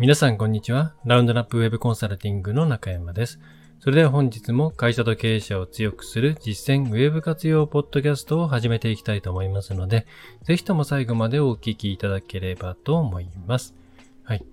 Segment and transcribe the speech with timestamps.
[0.00, 0.94] 皆さんこんにちは。
[1.04, 3.40] ラウンドナップウェブコンサルティングの中山です。
[3.80, 10.06] それでは本日も会社と経営者を強くする実践ウェブ活用ポッドキャストを始めていきたいと思いますので、
[10.44, 13.74] ぜひとも最後までお聞きいただければと思います。
[14.22, 14.46] はい。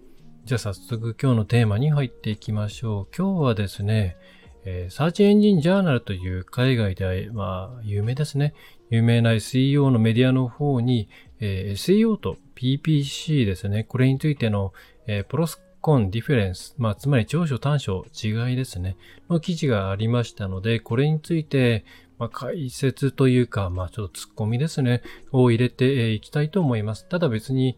[0.45, 3.07] じゃあ早速今日のテーマに入っていきましょう。
[3.15, 4.17] 今日はですね、
[4.63, 8.55] えー、サーチエンジンジャーナルという海外で、まあ、有名ですね。
[8.89, 11.07] 有名な SEO のメディアの方に、
[11.39, 13.83] えー SEO と PPC ですね。
[13.83, 14.73] これについての、
[15.07, 18.97] えー pros cons、difference、まあ、つまり長所短所、違いですね。
[19.29, 21.85] の記事がありましたので、これについて、
[22.17, 25.03] まあ、解説というか、まあ、ちょっと突っ込みですね。
[25.31, 27.05] を入れていきたいと思います。
[27.05, 27.77] ただ別に、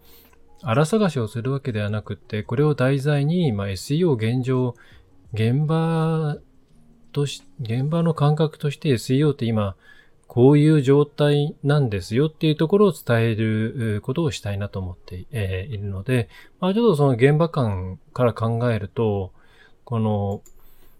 [0.63, 4.75] 荒探しをするわけではなくて、これを題材に、まあ、SEO 現状、
[5.33, 6.37] 現場
[7.11, 9.75] とし、現場の感覚として SEO って今、
[10.37, 19.33] こういう状態なんですよっていうところを伝えることをしたいなと思って、いるので、まあちょっとその現場感から考えると、
[19.83, 20.43] この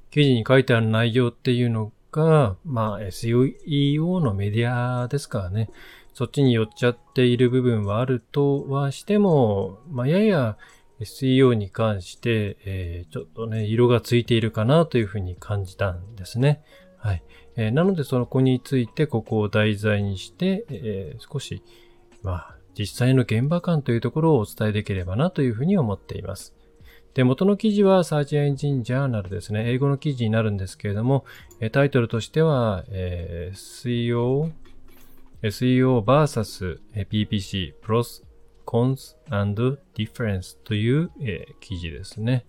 [0.09, 5.69] 記事に書いてある内容っていうのが、まあ SEO のメディアですからね、
[6.15, 10.57] そっちに寄っちゃっている部分はあるとはしても、まあやや
[10.99, 16.63] SEO に関して、えーちょっとね、色がついているかなというふうに感じたんですね。
[16.97, 17.23] はい。
[17.57, 21.63] えーなので、その子について、ここを題材にして、えー少し、
[22.23, 26.53] まあ、実際の現場感というところをお伝えできればなというふうに思っています。
[27.15, 29.71] で、元の記事は Search Engine Journal ですね。
[29.71, 31.25] 英語の記事になるんですけれども、
[31.71, 34.51] タイトルとしては、えー SEO、
[35.41, 38.23] SEO vs え PPC Pros,
[38.67, 42.45] Cons and Difference という、えー記事ですね。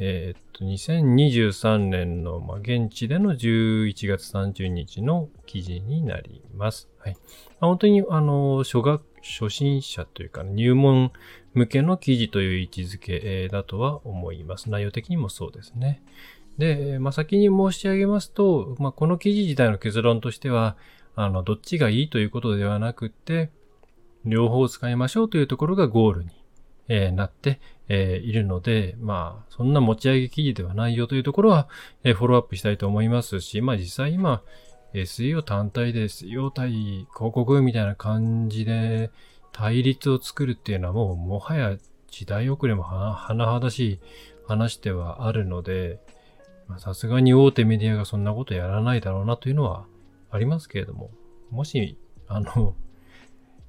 [0.00, 6.88] えーっと、2023年の、まあ、現地での11月30日の記事になります。
[6.98, 7.16] はい。
[7.60, 11.10] まあ本当に、あの、初学、初心者というか、入門
[11.54, 14.70] 向けの記事という位置づけだとは思います。
[14.70, 16.00] 内容的にもそうですね。
[16.58, 20.76] で、まあ、先に申し上げますと、まあ、この記事自体の結論としては、
[21.16, 23.50] あの、どっちがいいということではなくて、
[24.24, 26.30] 両方使いましょうというところがゴールに、
[26.88, 31.68] えーなって、えーいるので、まあ、そんな持ち上げ記事ではないよというところは、
[32.04, 34.42] えーフォローアップしたいと思いますし、まあ実際今、
[34.94, 39.10] SEO 単体で SEO 対広告みたいな感じで
[39.52, 41.76] 対立を作るっていうのはもうもはや
[42.10, 44.00] 時代遅れも甚だしい
[44.46, 46.00] 話ではあるので、
[46.78, 49.86] さすがに大手メディアがそんなことやらないだろうなというのは
[50.30, 51.10] ありますけれども、
[51.50, 51.96] もし、
[52.26, 52.74] あの、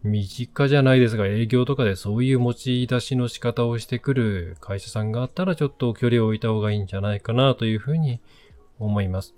[0.03, 8.21] 身近じゃないですが、営業とかでそういう持ち出しの仕方をしてくる会社さんがあったら、ちょっと距離を置いた方がいいんじゃないかなというふうに
[8.79, 9.35] 思います。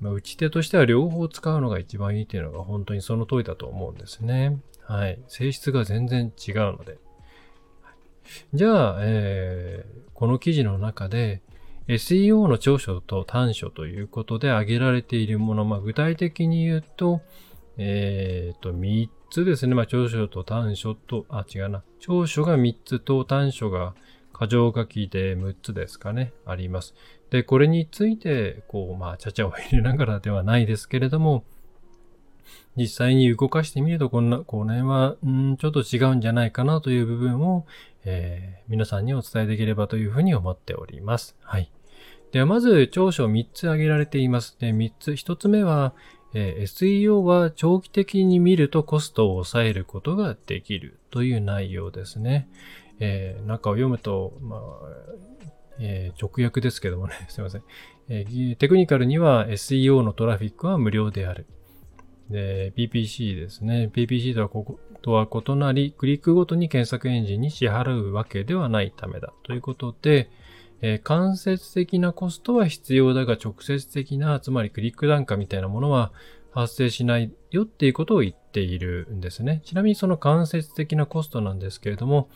[0.00, 4.58] まあ、打ち手としては両方使うのが一番いいというのが本当にその通りだと思うんですね。
[4.82, 5.18] はい。
[5.28, 6.98] 性質が全然違うので。
[8.54, 11.42] じゃあ、えーこの記事の中で
[11.88, 17.20] SEO の長所と短所ということで挙げられているもの、まあ、具体的に言うと、
[17.76, 19.74] えっ、と、3つですね。
[19.74, 21.82] まあ、長所と短所と、あ、違うな。
[21.98, 23.94] 長所が3つと短所が
[24.32, 26.32] 箇条書きで6つですかね。
[26.46, 26.94] あります。
[27.30, 31.42] で、これについて、こう、まあ、ちゃちゃを入れながらではないですけれども、
[32.76, 37.66] 実際に動かしてみると、こんな、この辺は、んちょっと違うんじゃないかなという部分を、
[38.04, 41.36] えー皆さんにお伝えできればというふうに思っております。
[41.42, 41.70] はい。
[42.30, 44.56] では、まず、長所3つ挙げられています。
[44.58, 45.92] で、3つ、1つ目は、
[46.34, 52.48] え SEO は長期的に見るとコストを抑えることができるという内容ですね。
[53.00, 54.60] えー中を読むと、まあ、
[55.78, 57.62] えー直訳ですけどもね、 すいません。
[58.08, 61.46] えーテクニカルには SEO のトラフィックは無料である。
[62.30, 63.90] で、PPC ですね。
[63.92, 69.32] PPC とはこことは異なり、クリックごとに検索エンジンに支払うわけではないためだ。
[69.42, 70.30] ということで、
[70.86, 76.12] えー間接的なコストは必要だが直接的な、つまりクリック単価みたいなものは
[76.52, 79.62] 発生しないよっていうことを言っているんですね。
[79.64, 82.28] ちなみにその間接的なコストなんですけれども、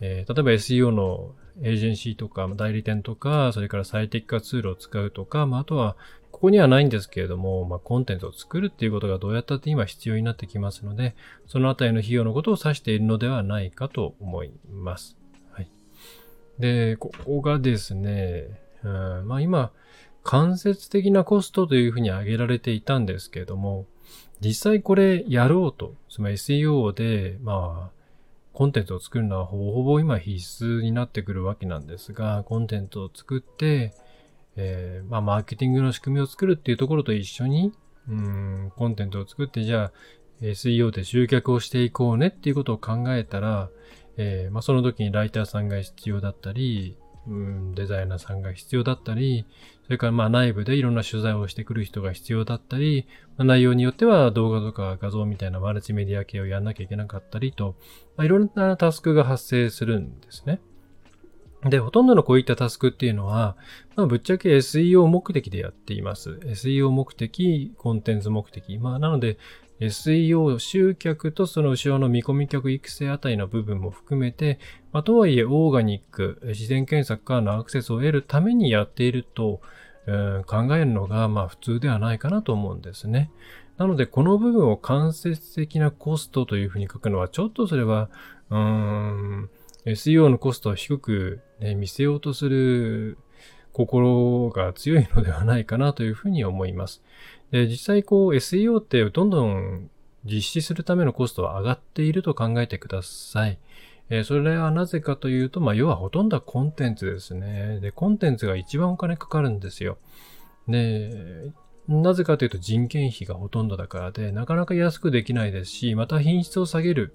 [0.00, 5.98] えー例えば SEO のエージェンシーとか代理店とか、それから最適化ツールを使うとか、まあ、あとは、
[6.30, 11.14] ここにはないんですけれども、まあ、コンテンツを作るっていうことがどうやったって今必要になってきますので、
[11.46, 15.21] そのあたりの費用のことを指しているのではないかと思います。
[16.62, 19.72] で、ここがですね、うん、まあ今、
[20.22, 23.86] 間接的なコストというふうに挙げられていたんですけれども、
[24.38, 28.02] 実際これやろうと、つまり SEO で、まあ、
[28.52, 33.92] コンテンツを作るのはほぼほぼ今必須になってくるわけなんですが、コンテンツを作って、
[34.54, 37.72] えーまあ、マーケティングの仕組みを作るっていうところと一緒に、
[38.08, 39.92] うん、コンテンツを作って、じゃあ、
[40.42, 43.68] SEO で集客をしていこうねっていうことを考えたら、
[44.16, 49.46] えー、まあ、その時にライターさんが必要だったり、うん、デザイナーさんが必要だったり、
[49.84, 53.06] それからまあ内部でいろんな取材をしてくる人が必要だったり、
[53.36, 57.76] まあ、内容によっては動画とか画像みたいなマルチメディア系をやんなきゃいけなかったりと、
[58.16, 60.60] まあ、いろんなタスクが発生するんですね。
[61.64, 63.56] で、ほとんどのこういったタスクっていうのは、
[63.94, 66.40] まあ、ぶっちゃけ SEO 目的でやっています。
[66.42, 68.78] SEO 目的、コンテンツ目的。
[68.78, 69.38] まあ、なので、
[69.86, 74.58] SEO 集客とその後ろの見込み客育成あたりの部分も含めて、
[74.92, 79.60] まあ、とはいえオーガニック、自然検索からのアクセスを得るためにやっていると、
[80.06, 83.30] うん、考えるのがまあ普通ではないかなと思うんですね。
[83.76, 88.10] なので、この部分を間接的なコストというふうに書くのは、ちょっとそれは、
[88.50, 89.50] うーん、
[89.86, 93.18] SEO のコストを低く、ね、見せようとする
[93.72, 97.02] 心が強いのではないかなというふうに思います。
[97.52, 99.90] で実際こう SEO ってどんどん
[100.24, 103.58] 実施するためのコストは上がっていると考えてください。
[104.10, 107.80] えそれはなぜかというと、まあ、要はほとんどはコンテンツですね。
[107.80, 109.96] で、コンテンツが一番お金かかるんですよ。
[110.68, 111.50] で、
[111.88, 117.14] なぜかというと人件費がほとんどだからで、なかなか安くできないですし、また品質を下げる。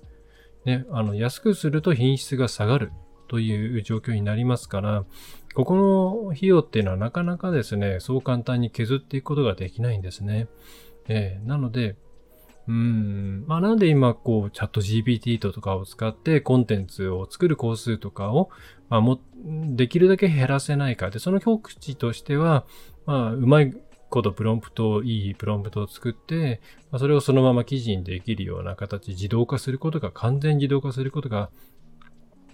[0.66, 2.92] ね、あの、安くすると品質が下がる
[3.28, 5.06] という状況になりますから、
[5.58, 10.48] ここの費用っていうのはなかなかですね、そう簡単に削っていくことができないんですね。
[11.08, 11.96] えー、なので、
[12.68, 13.44] うん。
[13.48, 18.52] まあなんで今こうチャット GPT とかを使ってコンテンツを作る工数とかを、
[18.90, 19.20] まあも、
[19.76, 21.10] できるだけ減らせないか。
[21.10, 22.68] で、その表記としては、
[23.08, 23.74] まあうまい
[24.10, 26.62] ことプロンプト、いいプロンプトを作って、
[26.92, 31.50] まあ、それをそのまま記事にできるような形、自動化することが、完全自動化することが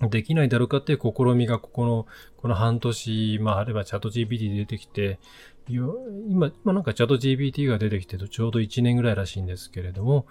[0.10, 2.08] できないだろうかっていう試みがここの、
[2.38, 5.20] この半年、まああればチャット GPT 出てきて、
[5.68, 10.26] 今、今なんかチャット GPT が出てきてちょうど1年ぐらいらしいんですけれども、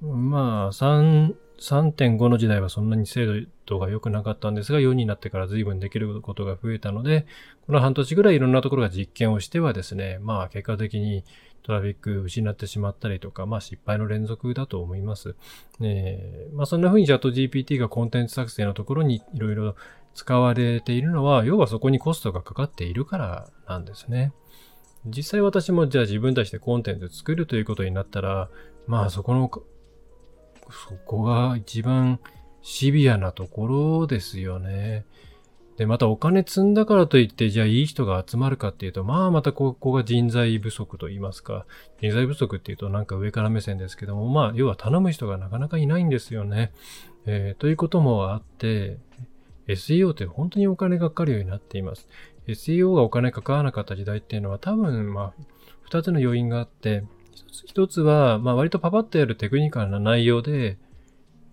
[0.00, 7.26] まあ3、3.5の時代はそんなに精度が良くなかったんですが、4になってから随分できることが増えたので、
[7.66, 11.24] この半年ぐらいいろんなところが実験をしてはですね、まあ結果的に
[11.62, 15.36] トラフィック失ってしまったりとか、まあ失敗の連続だと思います。
[15.78, 16.18] ね
[16.52, 19.76] まあそんな風にチャット GPT がコンテンツ作成のところにいろいろ
[20.14, 24.32] 使われているのは、要はそこにコストがかかっているからなんですね。
[25.06, 28.50] 実際私もじゃあ自分たちでコンテンツ作るということになったら、
[28.86, 29.50] まあそこの、
[30.70, 32.20] そこが一番
[32.62, 35.06] シビアなところですよね。
[35.80, 41.64] で、またお金積んだからといって、じゃあいい人が集まるかっていうと、まあまたここが人材不足と言いますか、
[42.02, 46.72] 人材不足っていうとなんか上から目線ですけども、まあ要は頼む人がなかなかいないんですよね。
[47.24, 48.98] えー、ということもあって、
[49.68, 52.08] SEO って本当にお金がかかるようになっています。
[52.46, 55.42] SEO がお金かからなかった時代っていうのは多分、まあ、
[55.80, 57.04] 二つの要因があって、
[57.64, 60.76] 一つは、まあ割とパパッとやるテクニカルな内容で、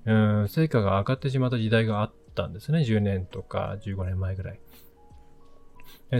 [0.06, 2.80] うん、成果が上がってしまった時代があったんですね。
[2.80, 4.60] 10年とか15年前ぐらい。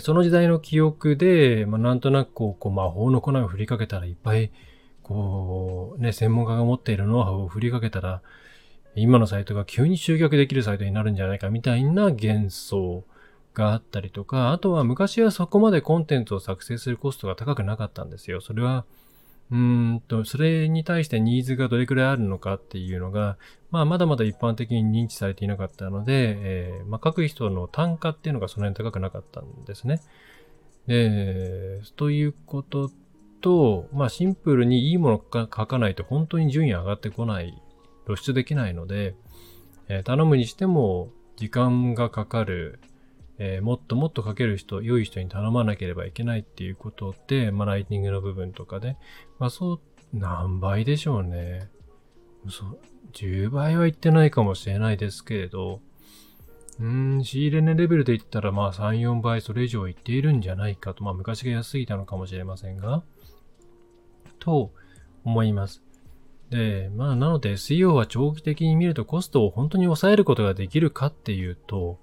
[0.02, 4.52] その時代の記憶で、まあ、なんとなくこう、こう魔法の粉を振りかけたらいっぱい、
[5.04, 8.22] こう、ね、専門家が持っているノウハウを振りかけたら、
[8.96, 13.04] 今のサイトが急に集客できるサイトになるんじゃないかみたいな幻想
[13.54, 18.42] があったりとか、あとは昔はそこまでコンテンツを作成するコストが高くなかったんですよ。
[18.42, 18.86] それは、
[19.50, 23.38] うんと、それに対してニーズがどれくらいあるのかっていうのが、
[23.72, 30.02] まあ、まだまだ一般的に認知されていなかったので、えー、まあ、書く人の単価っていうのがその辺高くなかったんですね。
[30.88, 32.92] で、ということ
[33.42, 37.62] と、まあ、シンプルにいいものを書かないと本当に順位上がってこない、
[38.06, 39.16] 露出できないので、
[39.88, 42.80] えー、頼むにしても時間がかかる、
[43.40, 48.98] えー、もっともっと書ける人、良い人に頼まなければいけないっていうことで、まあ、ライティングの部分とかで、
[49.40, 49.80] まあ、そう、
[50.14, 51.70] 何倍でしょうね。
[52.50, 52.80] そう、
[53.14, 55.82] 10倍は言ってないかもしれないですけれど、
[56.80, 63.04] うーん、仕入れ値レベルで言ったら、まあ、3、4倍それ以上言っているんじゃないかと、まあ、昔が安すぎたのかもしれませんが、
[64.40, 64.72] と
[65.24, 65.84] 思います。
[66.50, 72.00] で、まあ、なので SEO は長期的に見るとコストを本当に抑えることができるかっていうと、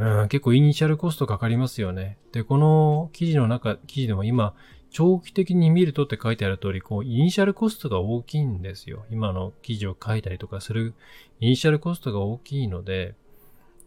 [0.00, 2.16] うん、結構イニシャルコストかかりますよね。
[2.32, 4.54] で、この記事の中、記事でも今、
[4.90, 9.04] 長期的に見るとって書いてある通り、こう、イニシャルコストが大きいんですよ。
[9.10, 10.94] 今の記事を書いたりとかする、
[11.38, 13.14] イニシャルコストが大きいので、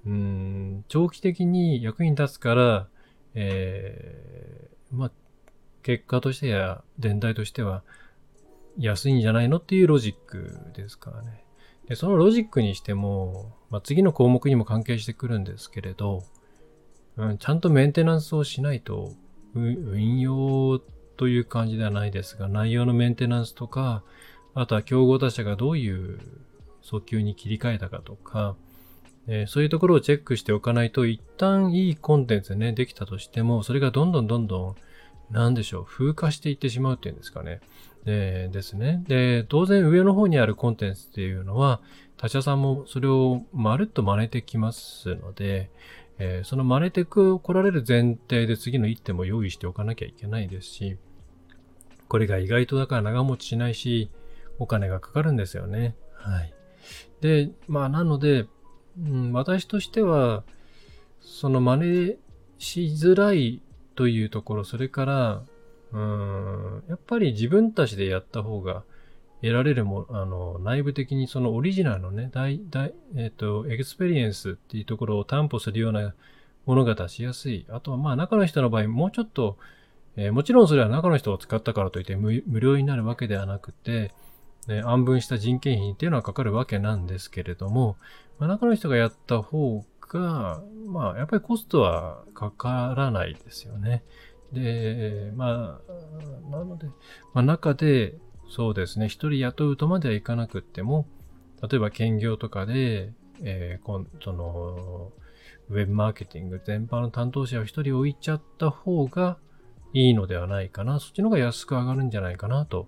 [0.06, 2.88] うん、長期的に役に立つから、
[3.34, 5.12] えー、まあ、
[5.82, 7.82] 結果としてや、全体としては、
[8.78, 11.43] 安いんじゃないのっていうロジックですからね。
[11.88, 16.24] で、そのロジックにしても、まあ、次の項目にも関係してくるんですけれど、
[17.18, 19.12] うん、ちゃんとメンテナンスをしないと、
[19.56, 20.80] 運用
[21.18, 24.04] という感じではないですが、内容のメンテナンスとか、
[24.56, 26.20] あとは競合他社がどういう
[26.84, 28.56] 訴求に切り替えたかとか、
[29.28, 34.76] えー、そういうところをチェックしておかないと、一旦いいコンテンツね、できたとしても、それがどんどんどんど
[35.32, 37.62] ん、なんでしょう、風化していってしまうっていうんですかね。
[38.06, 39.04] でですね。
[39.08, 41.82] で、当然上の方にあるコンテンツっていうのは、
[42.18, 45.70] 他社さんもそれをまるっと真似てきますので、
[46.20, 50.98] えー、その真似てく、来られる前提で次の一手も用意しておかなきゃいけないですし、
[52.08, 54.12] これが意外とだから長持ちしないし、
[54.60, 55.96] お金がかかるんですよね。
[56.16, 56.54] はい。
[57.22, 58.46] で、まあなので、
[58.98, 60.44] うん、私としては、
[61.20, 62.18] その真似
[62.60, 63.62] しづらい
[63.96, 65.44] というところ、それから、
[65.94, 68.84] うん、やっぱり自分たちでやった方が
[69.42, 76.14] 得られるも、あの、内部的にそのオリジナルのね、大、大、えっ、ー、と、 experience っていうところを担保するような
[76.66, 77.66] ものが出しやすい。
[77.70, 79.58] あとは、まあ、中の人の場合、もうちょっと、
[80.16, 84.12] えー、もちろんそれは中の人を使ったからといって無料になるわけではなくて、
[84.68, 87.98] ね、暗分した人件費っていうのはかかるわけなんですけれども、
[88.40, 94.04] まあ、中の人がやった方が、まあ、やっぱりコストはかからないですよね。
[94.54, 96.88] で、まあ、なので、
[97.34, 98.16] まあ、中で、
[98.50, 101.08] そうですね、一人雇うとまではいかなくっても、
[101.62, 105.12] 例えば兼業とかで、えー、その、
[105.70, 109.38] ウェブマーケティング全般の担当者を一人置いちゃった方が
[109.94, 111.00] いいのではないかな。
[111.00, 112.88] そっちの方が安く上がるんじゃないかなと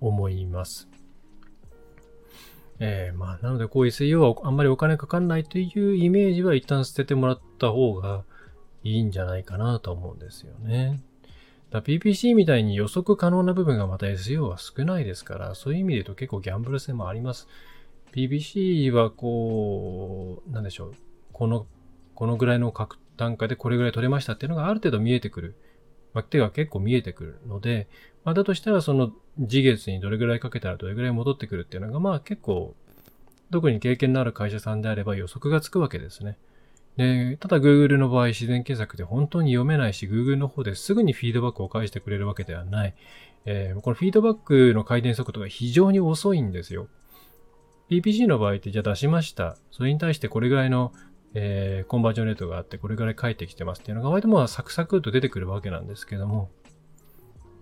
[0.00, 0.88] 思います。
[2.80, 8.24] えー、まあ、なので、こういう SEO はあんまりお金かかんないというイメージは一旦捨ててもらった方が
[8.84, 11.00] いいんじゃないかなと思うんですよね。
[11.70, 17.46] PPC みたいに予測可能な部分がまた SEO は少ないですから、そういう意味で言うと結構ギャンブル性もあります。
[18.12, 20.94] PPC はこう、なんでしょう。
[21.32, 21.66] この、
[22.14, 22.72] このぐらいの
[23.16, 25.56] 単価でこれぐらい取れましたっていうのがある程度見えてくる。
[26.14, 27.86] まあ、手が結構見えてくるので、
[28.24, 29.12] まあ、だとしたらその
[29.46, 32.74] 次月にどれぐらいかけたらどれぐらい戻ってくるっていうのが、まあ結構、
[33.50, 36.38] 特に経験のある会社さんであれば予測がつくわけですね。
[36.98, 42.94] で、ただ Google の場合自然検索で本当に読めないし、Google の方ですぐにフィードバックを返してくれるわけではない。
[43.44, 46.88] えー、このフィードバックの回転速度が非常に遅いんですよ。
[47.88, 49.56] PPC の場合ってじゃあ出しました。
[49.70, 50.92] それに対してこれぐらいの、
[51.34, 56.50] えー、コンバージョンレートがあってこれぐらい返ってきてますっていうのが割とまあサクサクと出てくるわけなんですけども、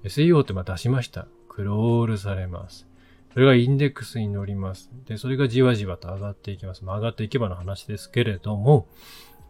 [0.04, 1.28] SEO ってまあ出しました。
[1.50, 2.88] クロールされます。
[3.36, 4.90] それがインデックスに乗ります。
[5.04, 6.86] で、それがじわじわと上がっていきます。
[6.86, 8.88] まあ、上がっていけばの話ですけれども、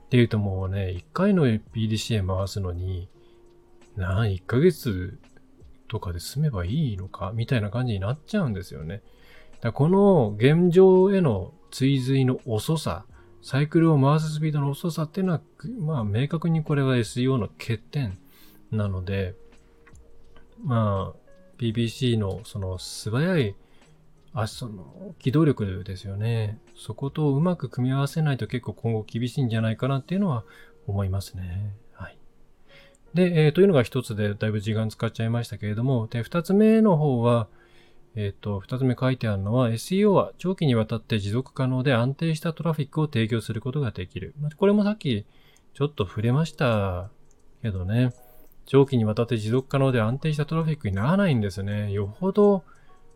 [0.07, 3.09] っていうともうね、1回の PDCA 回すのに、
[3.95, 5.21] な、1ヶ月
[5.87, 9.03] とかで済めばいいのかみたいな感じになっちゃうんですよね。
[9.61, 13.05] だこの現状への追随の遅さ、
[13.41, 15.41] サイクルを回すスピードの遅さっていうのは、
[15.79, 18.19] まあ明確にこれは SEO の欠点
[18.73, 19.37] なので、
[20.65, 23.55] まあ、BBC のその素早い、
[24.37, 26.59] あ、その、機動力ですよね。
[26.77, 30.45] そことうまく組み合わせないと結構今後厳しいんじゃないかなっていうのは
[30.87, 31.75] 思いますね。
[31.95, 32.19] はい。
[33.15, 37.49] で、えー、というのが一つでだいぶ時間使っちゃいましたけれども、で、二つ目の方は、
[38.15, 44.35] えっ、ー、と、二つ目書いてあるのは SEO は長期にわたって持続可能で安定したトラフィックを提供することができる。
[44.59, 45.25] これもさっき
[45.73, 47.09] ちょっと触れました
[47.63, 48.13] けどね。
[48.67, 51.91] 長期にわたって持続可能で安定したトラフィックにならないんですね。
[51.93, 52.65] よほど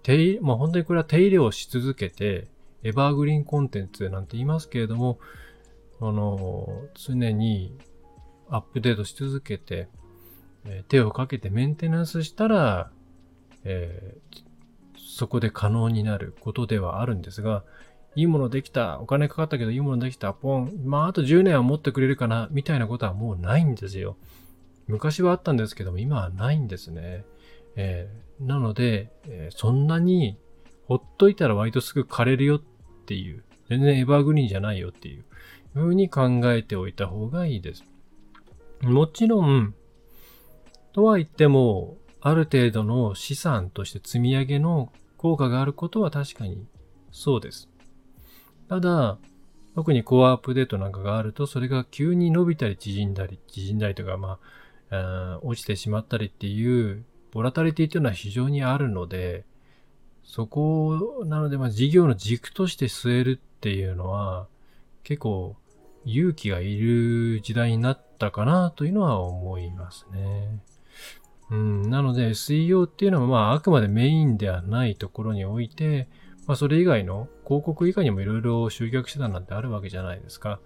[0.02, 2.48] 手入れ、まあ本当にこれは手入れをし続けて、
[2.82, 5.18] エバーグリーンコンテンツなんて言いますけれども、
[6.00, 7.76] あの、常に
[8.48, 9.88] アップデートし続けて、
[10.64, 12.90] え、手をかけてメンテナンスしたら、
[13.64, 14.42] えー、
[14.98, 17.64] そこで可能になることではあるんですが、
[18.16, 24.16] いいものできた、お金かかったけどいいものできた、ポン、まああと10年は持ってくれるかな、みたいなことはもうないんですよ。
[24.86, 27.24] 昔はあったんですけども、今はないんですね。
[27.82, 30.38] えー、なので、えー、そんなに
[30.86, 32.60] ほっといたら割とすぐ枯れるよっ
[33.06, 35.24] ていう、全然エバーグリーンじゃないよっていう
[35.74, 37.84] 風に考えておいた方がいいです。
[38.82, 39.74] もちろん、
[40.92, 46.66] とは言っても、ある程度の資産として積み上げの効果があることは確かに
[47.12, 47.70] そうです。
[48.68, 49.18] ただ、
[49.74, 54.38] 特にコアアップデートなんかがあると、それが急に伸びたり縮んだり、縮んだりとか、ま
[54.90, 59.44] あ、落ちてしまったりっていう、ボラタリティというのは非常にあるので、
[60.24, 64.46] そこ、なので、まあ、事業の軸として据えるっていうのは、
[65.02, 65.56] 結構
[66.04, 70.60] 勇気がいる時代になったかなというのは思いますね。
[71.50, 76.08] うん、なので SEO っていうのはまああくまでメインではないところにおいて、
[76.46, 80.60] まあそれ以外の広告以外にもいろいろ集客手段なんてあるわけじゃないですか。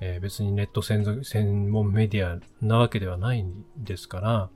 [0.00, 4.50] えー、別にネット専門メディアなわけではないんですから、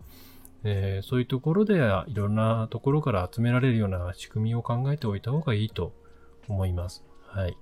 [0.65, 1.75] えー、そういうところで
[2.07, 5.93] いろんなところから集められるような仕組みを考えておいた方がいいと
[6.49, 7.05] 思います。
[7.27, 7.57] はい。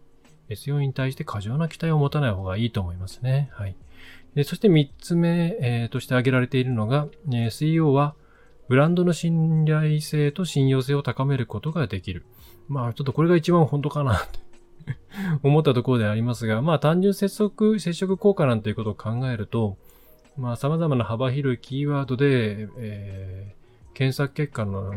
[0.49, 3.50] SEO に対して過剰な期待を持たない方がいいと思いますね。
[3.52, 3.76] はい。
[4.35, 8.14] でそして3つ目、えー、として挙げられているのが、え、SEO は
[8.68, 12.25] ブランドの信頼性と信用性を高めることができる。
[12.68, 14.38] まあちょっとこれが一番本当かなって
[15.42, 19.76] 思ったところでありますが、まあ単純接触、接触効果なんていうことを考えると、
[20.36, 24.94] まあ様々な幅広いキーワードで、えー、検索結果の、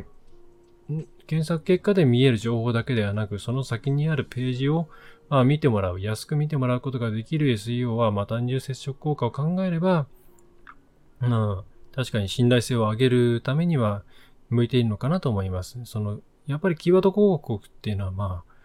[1.27, 4.87] 検索結果で見える情報だけではなく、その先にあるページを、
[5.29, 10.07] まあ、見てもらう、安く見てもらうことができる SEO は、まあ単純接触効果を考えれば、
[11.19, 14.03] まあ、確かに信頼性を上げるためには
[14.49, 15.79] 向いているのかなと思います。
[15.85, 18.55] その、やっぱりキーワード広告っていうのは、まあ、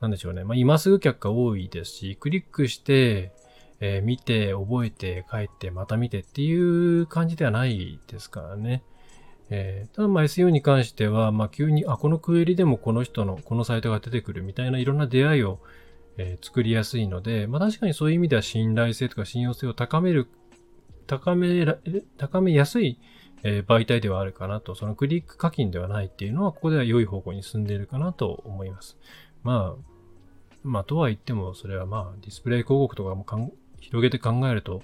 [0.00, 0.44] なんでしょうね。
[0.44, 3.32] まあ、今すぐ客が多いですし、クリックして、
[3.80, 8.82] えー、見て、覚えて、帰って、また見てっていう感じではないですからね。
[9.48, 15.58] えー、ただまあ SEO に関しては、まあ急に、あ、このクエリでもこの人の、このサイトが出てくるみたいないろんな出会いを、
[16.18, 20.28] えー、作りやすいので、まあ確かにそういう意味では信頼性とか信用性を高める、
[21.06, 21.78] 高めら、
[22.16, 23.00] 高めやすい、
[23.42, 28.98] えー、媒体ではあるかなと、そのクリック課金ではないっていうのは、ここでは良い方向に進んでいるかなと思います。
[29.42, 29.90] まあ、
[30.62, 33.24] まあ、とは言っても、それはまあ、ディスプレイ広告とかも
[33.80, 34.82] 広げて考えると、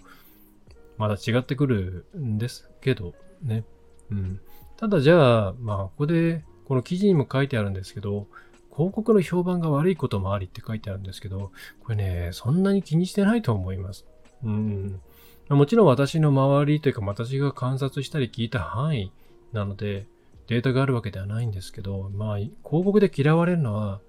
[0.99, 3.65] まだ違ってくるんですけど、ね。
[4.11, 4.41] うん。
[4.77, 8.27] ただじゃあ、まあ、ここで、この記事にも書いてあるんですけど、
[8.75, 11.51] 広告の評判が悪いこともありって書いてあるんですけど、
[11.83, 14.05] これね、そんなに気にしてないと思います。
[14.45, 15.01] うん。
[15.49, 19.13] もちろん私の周りというか、私が観察したり聞いた範囲
[19.53, 20.07] なので、
[20.49, 24.01] データがあるわけではないんですけど、まあ、広告で嫌われるのは、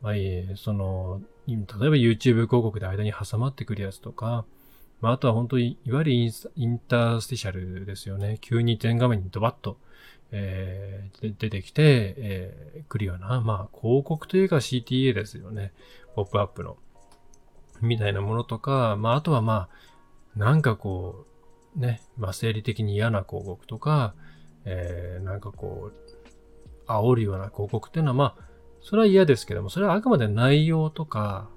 [0.00, 0.14] まあ、
[0.56, 4.44] その、例えば YouTube 広告で間に挟まってくるやつとか、
[5.00, 8.38] まあ、あとは本当に、いわゆるインインタースティシャルですよね。
[8.40, 9.76] 急に全画面にドバッと、
[10.30, 15.72] えー、出てきて、えー、来るような、まあ、広告というか CTA ですよね。
[16.14, 16.76] ポップアップの。
[17.80, 19.68] みたいなものとか、まあ、あとはま
[20.36, 21.26] あ、なんかこ
[21.76, 24.14] う、ね、まあ、生理的に嫌な広告とか、
[24.64, 28.44] えー、なんかこう、煽るような広告っていうのは、まあ、
[28.82, 31.48] それは嫌ですけども、それはあくまで内容とか、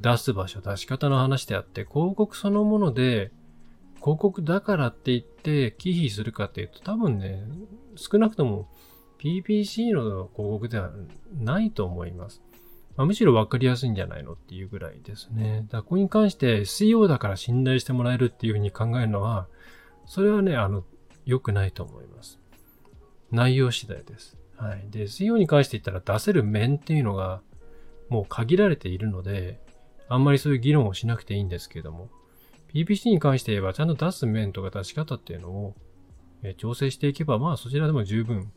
[0.00, 3.30] 出す場所、出し方の話であって、広告そのもので、
[4.00, 7.44] 広告だからって言って忌避するかっていうと、多分ね、
[7.94, 8.68] 少なくとも
[9.20, 10.90] PPC の広告では
[11.38, 12.42] ないと思います。
[12.96, 15.62] まあ、むしろ分かりやすいんじゃないのっていうぐらいですね。
[15.66, 19.46] だからここに関して SEO だから信頼してもらえるっていうふうに考えるのは、
[20.04, 20.84] それはね、あの、
[21.24, 22.40] 良くないと思います。
[23.30, 24.36] 内容次第です。
[24.56, 24.86] はい。
[24.90, 27.40] で、SEO に関して言ったら出せる面っていうのが
[28.08, 29.60] もう限られているので、
[30.08, 32.10] あんまりそういう議論をしなくていいんですけれども、
[32.74, 35.74] PPC に関して言えばちゃんと出す面とか出し方っていうのを、
[36.42, 38.52] え調整していけば、まあそちらでも十分、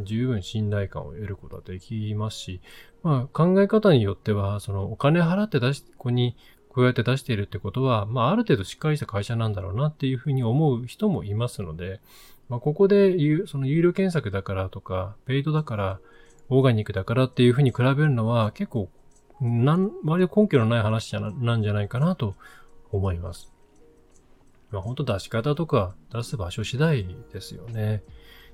[0.00, 2.60] 十分信頼感を得ることができますし、
[3.02, 6.36] まあ考え方によっては、そのお金払って出し、ここに
[6.68, 12.00] こうやって出しているってことは、まあある程度しっかりした会社なんだろうなっていうふうに思う人もいますので、
[12.48, 16.00] まあ、ここで言う、その有料検索だからとか、ペイドだから、
[16.48, 18.88] オーガニックだからっていうふうに比べるのは結構、
[19.40, 22.34] なん、割と根拠のない話じゃななんじゃないかなと
[22.90, 23.52] 思います。
[24.70, 28.02] まあ、本当出し方とか出す場所次第ですよね。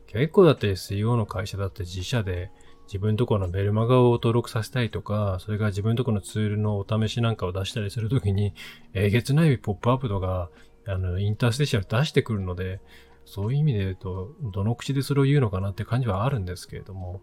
[0.07, 2.51] 結構だって SEO の会社だって自社で
[2.87, 8.53] 自分とこのメルマガを登録させたいとか、それから自分とこのツールのお試しなんかを出したりするときに、
[8.93, 10.51] えげつないポップアップとか、
[10.87, 12.81] あの、インターステーションを出してくるので、
[13.25, 17.21] そういう意味で言うと、どの口でそれを言うのかなって感じはあるんですけれども、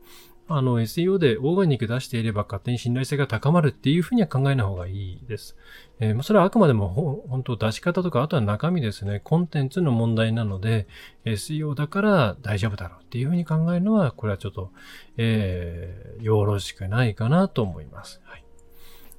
[0.48, 5.56] あの SEO でオーガニック出していれば勝手に信頼性が高まるっていうふうには考えない方がいいです。
[6.00, 10.88] えー、それはあくまでも本当出し方とか、あとは中身ですね、コンテンツの問題なので、
[11.24, 14.72] SEO だから大丈夫だろうっていうふうに考えるのは、これはちょっと、
[15.16, 18.22] えー、よろしくないかなと思います。
[18.26, 18.44] はい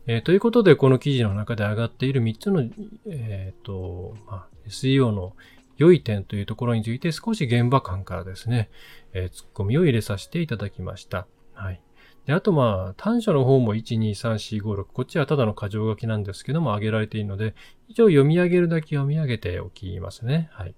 [0.06, 2.68] えー、ということで、この記事の中で上がっている3つの、
[3.08, 5.34] えっ、ー、と、まあ、SEO の
[5.82, 8.70] 良い点というところについて少し現場感からですね、
[9.12, 11.26] えー、ツッコミを入れさせていただきました。
[11.54, 11.80] はい。
[12.26, 14.84] で、あとまあ、短所の方も1、2、3、4、5、6。
[14.84, 17.54] こっちはただの箇条書きなんですけども、挙げられているので、
[17.88, 20.48] 一応読み上げるだけ読み上げておきますね。
[20.52, 20.74] はい。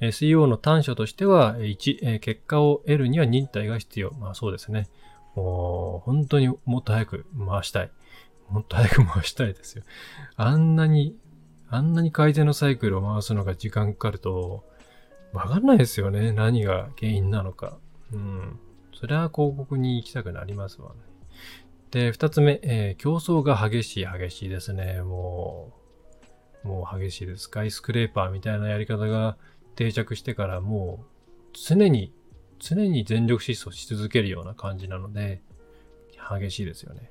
[0.00, 4.12] SEO の短所としては、1、結果を得るには忍耐が必要。
[4.12, 4.88] まあそうですね。
[5.34, 7.90] もう、本当にもっと早く回したい。
[8.48, 9.84] もっと早く回したいですよ。
[10.36, 11.14] あんなに
[11.70, 14.64] あんなに改善のサイクルを回すのが時間かかると、
[15.32, 16.32] わかんないですよね。
[16.32, 17.78] 何が原因なのか。
[18.12, 18.58] うん。
[18.92, 21.00] それは広告に行きたくなりますわね。
[21.92, 25.00] で、二つ目、えー、競争が激しい、激しいですね。
[25.02, 25.72] も
[26.64, 27.44] う、もう激しいです。
[27.44, 29.36] スカイスクレーパーみたいなやり方が
[29.76, 31.06] 定着してからもう
[31.52, 32.12] 常に、
[32.58, 35.40] 常に全力疾走し続けるような感じなので、
[36.38, 37.10] 激しいですよね。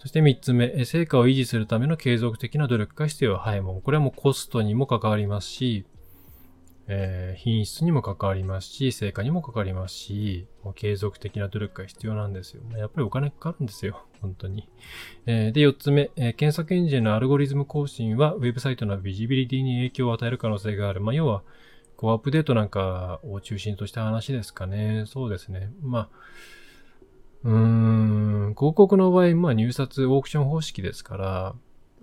[0.00, 3.36] そして3つ目、成果を維持するための継続的な努力が必要。
[3.36, 5.84] はい、もうこれはもうコストにも関わりますし、
[6.92, 12.62] えー、品質にも関わりますし、成果にも関わりますし、もう継続的な努力が必要なんですよ。
[12.78, 14.06] やっぱりお金かかるんですよ。
[14.22, 14.70] 本当に。
[15.26, 21.02] えー、で、4つ目、えー、検索エンジンのアルゴリズム更新は、ウェブサイトのビジビリティに影響を与える可能性がある。
[21.02, 21.42] まあ、要は、
[21.96, 25.04] こう、アップデートなんかを中心とした話ですかね。
[25.06, 25.70] そうですね。
[25.82, 26.08] まあ、
[27.44, 27.56] うー
[28.50, 31.54] ん、広告の場合、まあ、入札オークション方式ですから、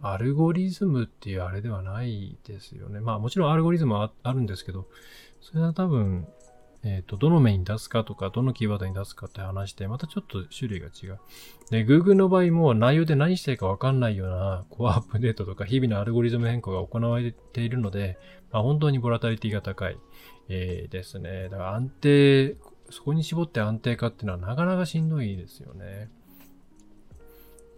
[0.01, 2.99] アルゴリズムっていうあれではないですよね。
[2.99, 4.87] まあもちろんアルゴリズムはあるんですけど、
[5.41, 6.27] それは多分、
[6.83, 11.19] えっ、ー、と、どの面に出すかとか、どのキーワードに出すかって話して、またちょっと種類が違う。
[11.71, 18.17] で、Google の場合も内容で何していいかわかんないようなコアアップデートとか日々のアルゴリズム変更が行われているので、
[18.51, 19.97] まあ、本当にボラタリティが高い、
[20.49, 21.49] えー、ですね。
[21.49, 22.55] だから安定、
[22.89, 26.09] そこに絞って安定化っていうのはなかなかしんどいですよね。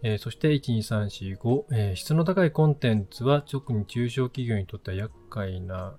[0.02, 5.94] えー、そして、1、2、3、4、5、え、質の高いコンテンツは特に中小企業にとっては厄介な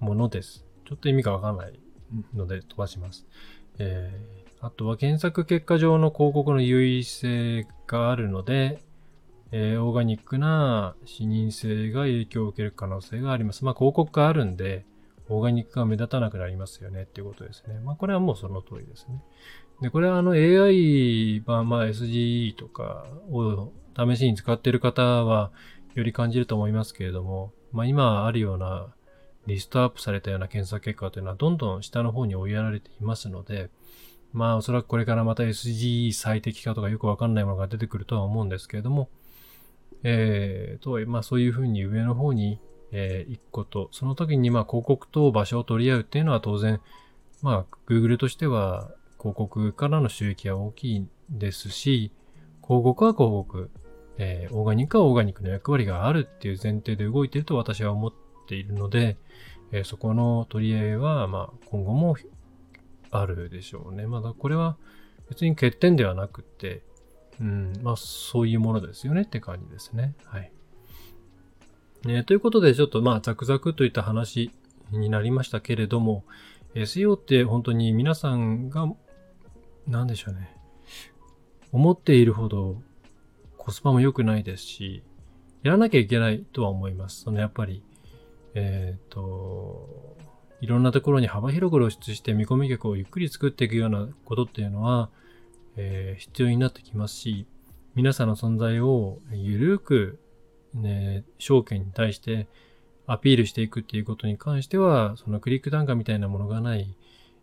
[0.00, 0.64] ものです。
[0.84, 1.78] ちょっと意味がわからない
[2.34, 3.26] ので飛ばします。
[3.78, 8.82] えー、あとは検索結果上の広告の優位性があるので、
[9.52, 13.64] えー、オーガニックな視認性が影響を受ける可能性があります。
[13.64, 14.84] まあ広告があるんで、
[15.28, 17.78] オーガニックが目立たなくなりますよねっていうことですね。
[17.80, 19.22] まあこれはもうその通りですね。
[19.80, 25.52] で、これはあの AI 版、まあ SGE とかを試しに使っている方は
[25.94, 28.94] より感じると思いますけれども、まあ今あるような
[29.46, 33.70] リストアップされたような検索結果というのはどんどん下の方に追いやられていますので、
[34.32, 39.08] まあおそらくこれからまた SGE 最適化とかよくわかんないものが出てくるとは思うんですけれども、
[40.02, 42.60] えー、と、まあそういうふうに上の方に、
[42.92, 46.80] えー、行くこと、その時にまあ広告と場所を取り合うっていうのは当然、
[47.42, 52.12] まあ Google としては広告からの収益は大きいですし、
[52.62, 53.70] 広告は広告、
[54.18, 58.12] えー、オーガニックはオーガニックの役割があるっていう前提で動いていると私は思っ
[58.46, 59.16] ているので、
[59.72, 62.16] えー、そこの取り合いは、まあ、今後も
[63.10, 64.06] あるでしょうね。
[64.06, 64.76] まだこれは
[65.28, 66.82] 別に欠点ではなくて、
[67.40, 69.06] うん、まあ、そういうものです。
[69.06, 69.92] よねって感じです。
[69.92, 70.14] ね。
[70.24, 70.52] はい。
[72.04, 74.50] ね、ということで、ちょっとまあ、ザクザクといった話
[74.92, 76.24] になりましたけれども、
[76.74, 78.86] SEO って本当に皆さんが
[79.86, 80.54] なんでしょうね。
[81.72, 82.80] 思っているほど
[83.56, 85.02] コスパも良くないですし、
[85.62, 87.22] やらなきゃいけないとは思います。
[87.22, 87.82] そのやっぱり、
[88.54, 90.16] えっ、ー、と、
[90.60, 95.10] いろんなところに幅広く露出して見込み客をゆっくり作っていくようなことっていうのは、
[95.76, 97.46] えー、必要になってきますし、
[97.94, 100.18] 皆さんの存在をゆるく、
[100.78, 102.46] ね、証券に対して
[103.06, 106.94] アピールしていくっていうことに関しては、そのクリック単価みたいなものがない、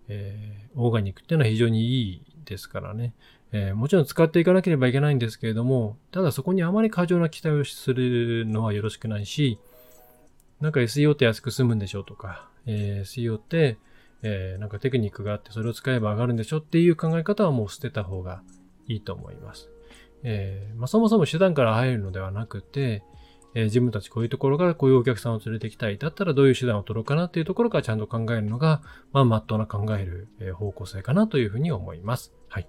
[0.07, 3.13] えー、オーガニックっていうのは非常にいいですからね。
[3.51, 9.59] えー、もちろん使っていかなければいけないんですけれども、ただそこにあまり過剰な期待をするのはよろしくないし、
[10.61, 13.77] なんか SEO って安く済むんでしょうとか、えー、SEO って、
[14.21, 18.41] えー、なんかテクニックがあってそれを使えば上がるんでしょっていう考え方はもう捨てた方が
[18.87, 19.69] いいと思います。
[20.23, 23.03] えーまあ、そもそも手段から入るのではなくて、
[23.55, 25.97] えー、自分たちこういうところからこういうお客さんを連れてきたい。
[25.97, 28.81] だったらどういう手段を取ろうかなっていうところからちゃんと考えるのが、
[29.13, 32.33] まあ、まっとうな考える、方向性かなというふうに思います。
[32.49, 32.67] はい。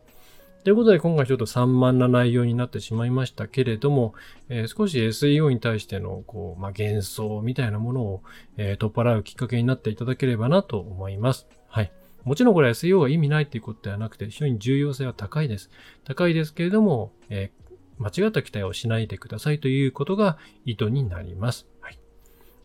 [0.64, 4.14] ということで今回ちょっと散漫な内容になってしまいましたけれども、
[4.48, 8.22] えー、少し SEO に対してのこう、まあ、幻想みたいなものを、
[8.56, 11.46] えー、取っ払うきっかけになっていただければなと思います。
[11.68, 11.92] はい。
[12.24, 15.70] もちろんこれ SEO は意味ないっていうことではなくて、非常に重要性は高いです。
[16.04, 17.65] 高いですけれども、えー
[17.98, 21.66] 間違った期待をしないでくださいということが意図になります。
[21.80, 21.98] はい。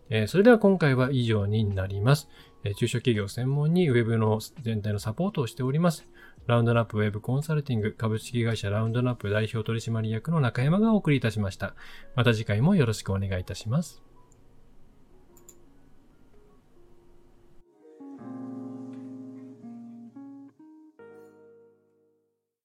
[0.10, 2.30] えー、それでは今回は以上になります。
[2.64, 6.08] えー、中小企業専門に Web の全体のサポートをしております。
[6.48, 11.76] ラウンドナップウェブコンサルティング株式会社ラウンドナップ代表取締役の中山がお送りいたしました。
[12.16, 14.11] また次回もよろしくお願いいたします。